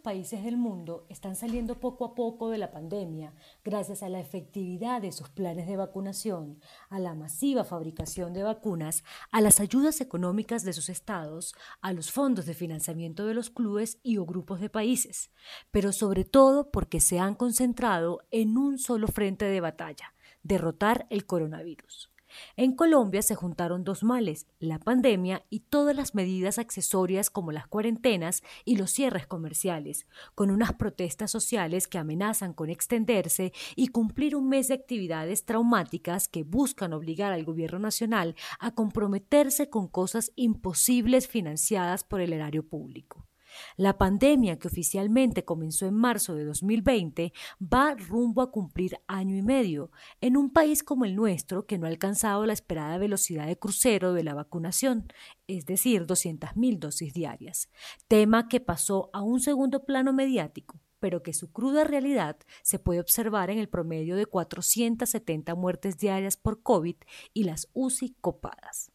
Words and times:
países 0.00 0.42
del 0.44 0.56
mundo 0.56 1.06
están 1.08 1.36
saliendo 1.36 1.78
poco 1.78 2.04
a 2.04 2.14
poco 2.14 2.50
de 2.50 2.58
la 2.58 2.70
pandemia 2.70 3.32
gracias 3.64 4.02
a 4.02 4.08
la 4.08 4.20
efectividad 4.20 5.00
de 5.00 5.12
sus 5.12 5.28
planes 5.28 5.66
de 5.66 5.76
vacunación, 5.76 6.60
a 6.88 6.98
la 6.98 7.14
masiva 7.14 7.64
fabricación 7.64 8.32
de 8.32 8.42
vacunas, 8.42 9.04
a 9.30 9.40
las 9.40 9.60
ayudas 9.60 10.00
económicas 10.00 10.64
de 10.64 10.72
sus 10.72 10.88
estados, 10.88 11.54
a 11.80 11.92
los 11.92 12.10
fondos 12.10 12.46
de 12.46 12.54
financiamiento 12.54 13.26
de 13.26 13.34
los 13.34 13.50
clubes 13.50 13.98
y 14.02 14.16
o 14.16 14.26
grupos 14.26 14.60
de 14.60 14.70
países, 14.70 15.30
pero 15.70 15.92
sobre 15.92 16.24
todo 16.24 16.70
porque 16.70 17.00
se 17.00 17.18
han 17.18 17.34
concentrado 17.34 18.20
en 18.30 18.56
un 18.56 18.78
solo 18.78 19.08
frente 19.08 19.44
de 19.44 19.60
batalla, 19.60 20.14
derrotar 20.42 21.06
el 21.10 21.26
coronavirus. 21.26 22.10
En 22.56 22.74
Colombia 22.74 23.22
se 23.22 23.34
juntaron 23.34 23.84
dos 23.84 24.02
males, 24.02 24.46
la 24.58 24.78
pandemia 24.78 25.44
y 25.50 25.60
todas 25.60 25.96
las 25.96 26.14
medidas 26.14 26.58
accesorias 26.58 27.30
como 27.30 27.52
las 27.52 27.66
cuarentenas 27.66 28.42
y 28.64 28.76
los 28.76 28.90
cierres 28.90 29.26
comerciales, 29.26 30.06
con 30.34 30.50
unas 30.50 30.72
protestas 30.74 31.30
sociales 31.30 31.88
que 31.88 31.98
amenazan 31.98 32.52
con 32.52 32.70
extenderse 32.70 33.52
y 33.76 33.88
cumplir 33.88 34.36
un 34.36 34.48
mes 34.48 34.68
de 34.68 34.74
actividades 34.74 35.44
traumáticas 35.44 36.28
que 36.28 36.44
buscan 36.44 36.92
obligar 36.92 37.32
al 37.32 37.44
gobierno 37.44 37.78
nacional 37.78 38.34
a 38.58 38.74
comprometerse 38.74 39.70
con 39.70 39.88
cosas 39.88 40.32
imposibles 40.36 41.28
financiadas 41.28 42.04
por 42.04 42.20
el 42.20 42.32
erario 42.32 42.66
público. 42.66 43.29
La 43.76 43.98
pandemia, 43.98 44.58
que 44.58 44.68
oficialmente 44.68 45.44
comenzó 45.44 45.86
en 45.86 45.94
marzo 45.94 46.34
de 46.34 46.44
2020, 46.44 47.32
va 47.60 47.94
rumbo 47.94 48.42
a 48.42 48.50
cumplir 48.50 48.98
año 49.06 49.36
y 49.36 49.42
medio, 49.42 49.90
en 50.20 50.36
un 50.36 50.50
país 50.50 50.82
como 50.82 51.04
el 51.04 51.16
nuestro 51.16 51.66
que 51.66 51.78
no 51.78 51.86
ha 51.86 51.90
alcanzado 51.90 52.46
la 52.46 52.52
esperada 52.52 52.98
velocidad 52.98 53.46
de 53.46 53.58
crucero 53.58 54.12
de 54.12 54.24
la 54.24 54.34
vacunación, 54.34 55.12
es 55.46 55.66
decir, 55.66 56.06
200.000 56.06 56.78
dosis 56.78 57.14
diarias, 57.14 57.68
tema 58.08 58.48
que 58.48 58.60
pasó 58.60 59.10
a 59.12 59.22
un 59.22 59.40
segundo 59.40 59.84
plano 59.84 60.12
mediático 60.12 60.80
pero 61.00 61.22
que 61.22 61.32
su 61.32 61.50
cruda 61.50 61.82
realidad 61.84 62.36
se 62.62 62.78
puede 62.78 63.00
observar 63.00 63.50
en 63.50 63.58
el 63.58 63.68
promedio 63.68 64.16
de 64.16 64.26
470 64.26 65.54
muertes 65.54 65.96
diarias 65.98 66.36
por 66.36 66.62
COVID 66.62 66.96
y 67.32 67.44
las 67.44 67.68
UCI 67.72 68.16
copadas. 68.20 68.92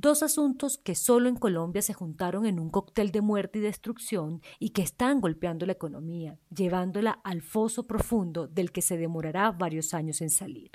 Dos 0.00 0.22
asuntos 0.22 0.78
que 0.78 0.94
solo 0.94 1.28
en 1.28 1.34
Colombia 1.34 1.82
se 1.82 1.92
juntaron 1.92 2.46
en 2.46 2.60
un 2.60 2.70
cóctel 2.70 3.10
de 3.10 3.20
muerte 3.20 3.58
y 3.58 3.62
destrucción 3.62 4.42
y 4.60 4.70
que 4.70 4.82
están 4.82 5.20
golpeando 5.20 5.66
la 5.66 5.72
economía, 5.72 6.38
llevándola 6.54 7.18
al 7.24 7.42
foso 7.42 7.88
profundo 7.88 8.46
del 8.46 8.70
que 8.70 8.80
se 8.80 8.96
demorará 8.96 9.50
varios 9.50 9.94
años 9.94 10.20
en 10.20 10.30
salir. 10.30 10.70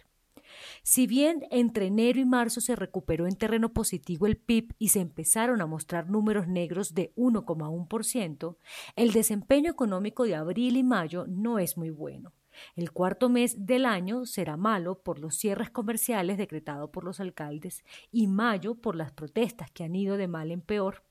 Si 0.81 1.07
bien 1.07 1.45
entre 1.51 1.85
enero 1.85 2.19
y 2.19 2.25
marzo 2.25 2.59
se 2.59 2.75
recuperó 2.75 3.25
en 3.25 3.37
terreno 3.37 3.71
positivo 3.71 4.27
el 4.27 4.35
PIB 4.35 4.75
y 4.77 4.89
se 4.89 4.99
empezaron 4.99 5.61
a 5.61 5.67
mostrar 5.67 6.09
números 6.09 6.49
negros 6.49 6.93
de 6.93 7.13
1,1%, 7.15 8.57
el 8.97 9.13
desempeño 9.13 9.71
económico 9.71 10.25
de 10.25 10.35
abril 10.35 10.75
y 10.75 10.83
mayo 10.83 11.27
no 11.29 11.59
es 11.59 11.77
muy 11.77 11.91
bueno. 11.91 12.33
El 12.75 12.91
cuarto 12.91 13.29
mes 13.29 13.65
del 13.65 13.85
año 13.85 14.25
será 14.25 14.57
malo 14.57 15.01
por 15.01 15.19
los 15.19 15.35
cierres 15.35 15.69
comerciales 15.69 16.37
decretados 16.37 16.89
por 16.89 17.03
los 17.03 17.19
alcaldes 17.19 17.83
y 18.11 18.27
mayo 18.27 18.75
por 18.75 18.95
las 18.95 19.11
protestas 19.11 19.71
que 19.71 19.83
han 19.83 19.95
ido 19.95 20.17
de 20.17 20.27
mal 20.27 20.51
en 20.51 20.61
peor. 20.61 21.03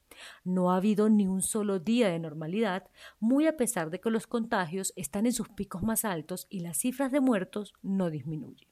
No 0.44 0.72
ha 0.72 0.76
habido 0.76 1.08
ni 1.08 1.26
un 1.26 1.42
solo 1.42 1.78
día 1.78 2.08
de 2.08 2.18
normalidad, 2.18 2.88
muy 3.18 3.46
a 3.46 3.56
pesar 3.56 3.90
de 3.90 4.00
que 4.00 4.10
los 4.10 4.26
contagios 4.26 4.92
están 4.96 5.26
en 5.26 5.32
sus 5.32 5.48
picos 5.48 5.82
más 5.82 6.04
altos 6.04 6.46
y 6.50 6.60
las 6.60 6.78
cifras 6.78 7.12
de 7.12 7.20
muertos 7.20 7.74
no 7.82 8.10
disminuyen. 8.10 8.68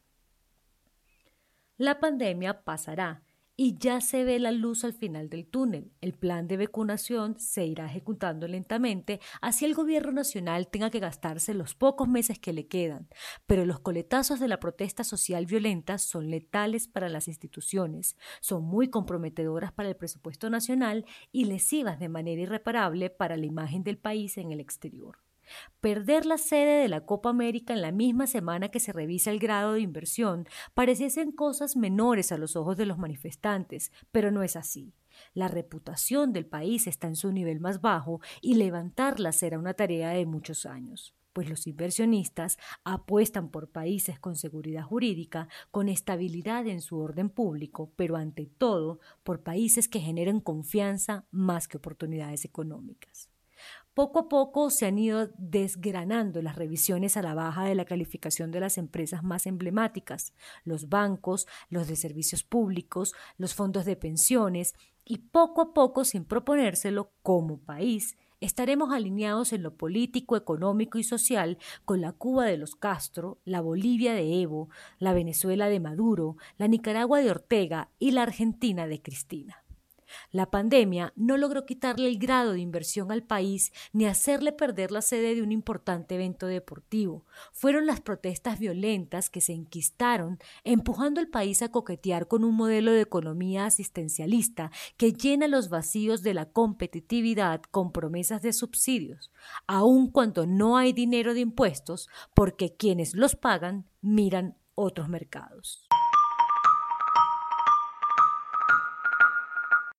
La 1.77 1.99
pandemia 1.99 2.63
pasará 2.63 3.23
y 3.63 3.77
ya 3.77 4.01
se 4.01 4.25
ve 4.25 4.39
la 4.39 4.53
luz 4.53 4.85
al 4.85 4.95
final 4.95 5.29
del 5.29 5.47
túnel. 5.47 5.93
El 6.01 6.15
plan 6.15 6.49
de 6.49 6.57
vacunación 6.57 7.39
se 7.39 7.67
irá 7.67 7.85
ejecutando 7.85 8.49
lentamente, 8.49 9.21
así 9.43 9.67
el 9.67 9.75
gobierno 9.75 10.13
nacional 10.13 10.69
tenga 10.69 10.89
que 10.89 10.99
gastarse 10.99 11.53
los 11.53 11.75
pocos 11.75 12.09
meses 12.09 12.39
que 12.39 12.55
le 12.55 12.69
quedan. 12.69 13.11
Pero 13.47 13.67
los 13.67 13.81
coletazos 13.81 14.41
de 14.41 14.49
la 14.49 14.61
protesta 14.61 15.05
social 15.05 15.45
violenta 15.45 15.99
son 15.99 16.31
letales 16.31 16.89
para 16.89 17.11
las 17.11 17.29
instituciones, 17.29 18.17
son 18.41 18.65
muy 18.65 18.89
comprometedoras 18.89 19.73
para 19.73 19.91
el 19.91 19.97
presupuesto 19.97 20.49
nacional 20.49 21.05
y 21.31 21.45
lesivas 21.45 22.01
de 22.01 22.09
manera 22.09 22.41
irreparable 22.41 23.11
para 23.11 23.37
la 23.37 23.45
imagen 23.45 23.85
del 23.85 23.99
país 23.99 24.39
en 24.39 24.53
el 24.53 24.61
exterior. 24.61 25.19
Perder 25.81 26.27
la 26.27 26.39
sede 26.39 26.83
de 26.83 26.89
la 26.89 27.05
Copa 27.07 27.31
América 27.31 27.73
en 27.73 27.83
la 27.83 27.93
misma 27.93 28.27
semana 28.27 28.69
que 28.69 28.81
se 28.81 28.93
revisa 28.93 29.31
el 29.31 29.39
grado 29.39 29.75
de 29.75 29.81
inversión 29.81 30.47
pareciesen 30.75 31.33
cosas 31.33 31.77
menores 31.77 32.33
a 32.33 32.39
los 32.39 32.57
ojos 32.57 32.77
de 32.77 32.87
los 32.87 32.99
manifestantes, 32.99 33.93
pero 34.13 34.31
no 34.31 34.43
es 34.43 34.57
así. 34.57 34.95
La 35.35 35.49
reputación 35.49 36.33
del 36.33 36.47
país 36.47 36.87
está 36.87 37.07
en 37.07 37.17
su 37.17 37.33
nivel 37.33 37.61
más 37.61 37.81
bajo 37.81 38.21
y 38.41 38.55
levantarla 38.55 39.33
será 39.33 39.59
una 39.59 39.75
tarea 39.75 40.11
de 40.11 40.27
muchos 40.27 40.67
años 40.67 41.15
pues 41.33 41.49
los 41.49 41.67
inversionistas 41.67 42.59
apuestan 42.85 43.51
por 43.51 43.71
países 43.71 44.19
con 44.19 44.37
seguridad 44.37 44.83
jurídica, 44.83 45.49
con 45.71 45.89
estabilidad 45.89 46.67
en 46.67 46.81
su 46.81 46.99
orden 46.99 47.31
público, 47.31 47.93
pero 47.97 48.17
ante 48.17 48.47
todo 48.47 49.01
por 49.23 49.43
países 49.43 49.89
que 49.89 50.01
generen 50.01 50.41
confianza 50.41 51.27
más 51.31 51.69
que 51.69 51.77
oportunidades 51.77 52.45
económicas. 52.45 53.30
Poco 54.01 54.21
a 54.21 54.29
poco 54.31 54.71
se 54.71 54.87
han 54.87 54.99
ido 54.99 55.29
desgranando 55.37 56.41
las 56.41 56.57
revisiones 56.57 57.19
a 57.19 57.23
la 57.23 57.35
baja 57.35 57.65
de 57.65 57.75
la 57.75 57.85
calificación 57.85 58.51
de 58.51 58.59
las 58.59 58.79
empresas 58.79 59.23
más 59.23 59.45
emblemáticas, 59.45 60.33
los 60.65 60.89
bancos, 60.89 61.47
los 61.69 61.87
de 61.87 61.97
servicios 61.97 62.43
públicos, 62.43 63.13
los 63.37 63.53
fondos 63.53 63.85
de 63.85 63.97
pensiones, 63.97 64.75
y 65.05 65.19
poco 65.19 65.61
a 65.61 65.75
poco, 65.75 66.07
sin 66.07 66.25
proponérselo 66.25 67.13
como 67.23 67.59
país, 67.59 68.17
estaremos 68.41 68.91
alineados 68.91 69.53
en 69.53 69.63
lo 69.63 69.77
político, 69.77 70.35
económico 70.35 70.97
y 70.97 71.05
social 71.05 71.59
con 71.85 72.01
la 72.01 72.13
Cuba 72.13 72.47
de 72.47 72.57
los 72.57 72.77
Castro, 72.77 73.37
la 73.45 73.61
Bolivia 73.61 74.15
de 74.15 74.41
Evo, 74.41 74.71
la 74.99 75.13
Venezuela 75.13 75.69
de 75.69 75.79
Maduro, 75.79 76.39
la 76.57 76.69
Nicaragua 76.69 77.21
de 77.21 77.31
Ortega 77.31 77.91
y 77.99 78.13
la 78.13 78.23
Argentina 78.23 78.87
de 78.87 79.03
Cristina. 79.03 79.63
La 80.31 80.51
pandemia 80.51 81.13
no 81.17 81.37
logró 81.37 81.67
quitarle 81.67 82.09
el 82.09 82.19
grado 82.19 82.53
de 82.53 82.61
inversión 82.61 83.13
al 83.13 83.23
país 83.23 83.73
ni 83.93 84.07
hacerle 84.07 84.53
perder 84.53 84.91
la 84.91 85.03
sede 85.03 85.35
de 85.35 85.43
un 85.43 85.53
importante 85.53 86.15
evento 86.15 86.47
deportivo. 86.47 87.25
Fueron 87.53 87.87
las 87.87 88.01
protestas 88.01 88.59
violentas 88.59 89.31
que 89.31 89.41
se 89.41 89.53
enquistaron, 89.53 90.39
empujando 90.65 91.21
al 91.21 91.29
país 91.29 91.63
a 91.63 91.71
coquetear 91.71 92.29
con 92.29 92.45
un 92.45 92.55
modelo 92.55 92.93
de 92.93 93.03
economía 93.03 93.67
asistencialista 93.67 94.71
que 94.97 95.13
llena 95.13 95.49
los 95.49 95.69
vacíos 95.69 96.23
de 96.23 96.35
la 96.35 96.47
competitividad 96.47 97.63
con 97.71 97.93
promesas 97.93 98.43
de 98.43 98.53
subsidios, 98.53 99.31
aun 99.67 100.11
cuando 100.11 100.47
no 100.47 100.77
hay 100.77 100.93
dinero 100.93 101.35
de 101.35 101.41
impuestos, 101.41 102.09
porque 102.35 102.75
quienes 102.77 103.15
los 103.15 103.37
pagan 103.37 103.87
miran 104.01 104.57
otros 104.75 105.09
mercados. 105.09 105.87